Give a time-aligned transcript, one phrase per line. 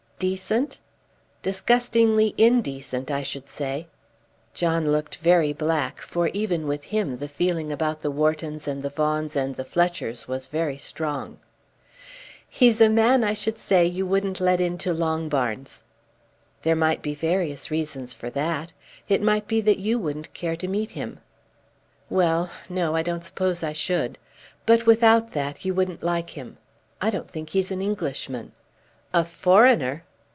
[0.21, 0.77] "Decent?"
[1.41, 3.87] "Disgustingly indecent, I should say."
[4.53, 8.91] John looked very black, for even with him the feeling about the Whartons and the
[8.91, 11.39] Vaughans and the Fletchers was very strong.
[12.47, 15.81] "He's a man I should say you wouldn't let into Longbarns."
[16.61, 18.73] "There might be various reasons for that.
[19.09, 21.17] It might be that you wouldn't care to meet him."
[22.11, 24.19] "Well; no, I don't suppose I should.
[24.67, 26.59] But without that you wouldn't like him.
[27.01, 28.51] I don't think he's an Englishman."
[29.15, 30.03] "A foreigner!"